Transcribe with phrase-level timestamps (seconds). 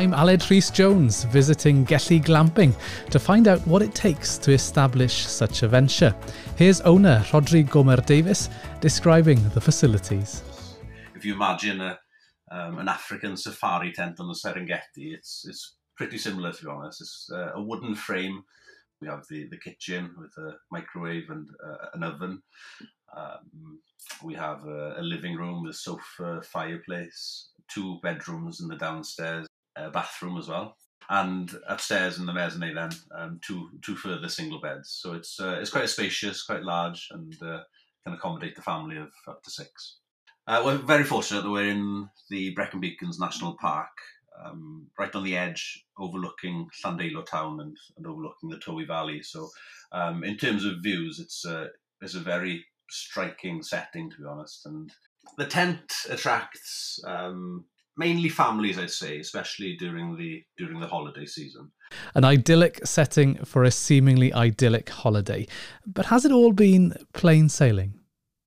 [0.00, 2.74] I'm Aled Rhys Jones, visiting Gelli Glamping
[3.10, 6.16] to find out what it takes to establish such a venture.
[6.56, 8.48] Here's owner Rodri Gomer Davis
[8.80, 10.42] describing the facilities.
[11.14, 11.98] If you imagine a,
[12.50, 17.02] um, an African safari tent on the Serengeti, it's, it's pretty similar to be honest.
[17.02, 18.42] It's uh, a wooden frame.
[19.02, 22.40] We have the, the kitchen with a microwave and uh, an oven.
[23.14, 23.80] Um,
[24.24, 29.46] we have a, a, living room with a sofa, fireplace, two bedrooms in the downstairs,
[29.86, 30.76] a bathroom as well,
[31.08, 34.98] and upstairs in the mezzanine then um, two two further single beds.
[35.02, 37.60] So it's uh, it's quite spacious, quite large, and uh,
[38.04, 39.98] can accommodate the family of up to six.
[40.46, 43.90] Uh, we're very fortunate that we're in the Brecon Beacons National Park,
[44.44, 49.22] um, right on the edge, overlooking Llandeilo town and, and overlooking the Towy Valley.
[49.22, 49.48] So,
[49.92, 51.68] um, in terms of views, it's a
[52.00, 54.66] it's a very striking setting, to be honest.
[54.66, 54.90] And
[55.36, 57.64] the tent attracts um,
[58.00, 61.70] mainly families, I'd say, especially during the during the holiday season.
[62.14, 65.46] An idyllic setting for a seemingly idyllic holiday,
[65.86, 67.92] but has it all been plain sailing?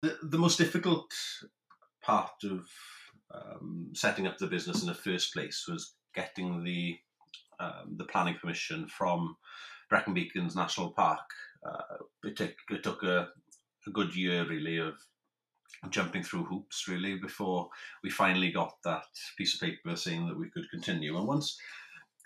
[0.02, 1.14] The, the most difficult
[2.02, 2.66] part of
[3.34, 6.98] um, setting up the business in the first place was getting the
[7.60, 9.36] um, the planning permission from
[9.90, 11.28] Brecon Beacons National Park.
[11.66, 13.30] Uh, it, took, it took a,
[13.88, 14.96] a good year really of
[15.90, 17.70] jumping through hoops really before
[18.04, 19.06] we finally got that
[19.38, 21.18] piece of paper saying that we could continue.
[21.18, 21.58] And once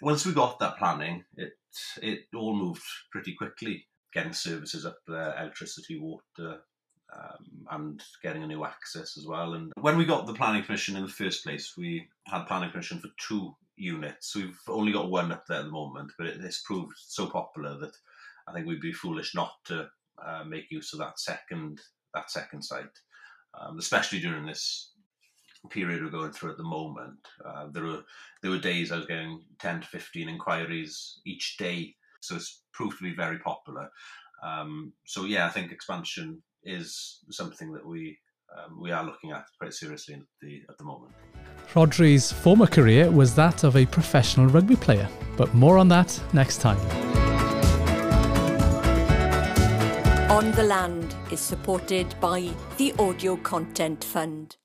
[0.01, 1.53] once we got that planning, it
[2.01, 3.87] it all moved pretty quickly.
[4.13, 6.61] Getting services up there, electricity, water,
[7.13, 9.53] um, and getting a new access as well.
[9.53, 12.99] And when we got the planning permission in the first place, we had planning permission
[12.99, 14.35] for two units.
[14.35, 17.77] We've only got one up there at the moment, but it, it's proved so popular
[17.79, 17.95] that
[18.47, 19.89] I think we'd be foolish not to
[20.23, 21.81] uh, make use of that second
[22.13, 22.85] that second site,
[23.61, 24.91] um, especially during this
[25.69, 27.19] period we're going through at the moment.
[27.45, 28.03] Uh, there were
[28.41, 32.97] there were days I was getting ten to fifteen inquiries each day, so it's proved
[32.99, 33.89] to be very popular.
[34.43, 38.17] Um, so yeah, I think expansion is something that we
[38.55, 41.13] um, we are looking at quite seriously at the at the moment.
[41.75, 46.61] Rodri's former career was that of a professional rugby player, but more on that next
[46.61, 47.06] time.
[50.29, 54.57] On the Land is supported by the Audio Content Fund.